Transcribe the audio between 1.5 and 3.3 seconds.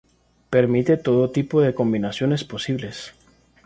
de combinaciones posibles.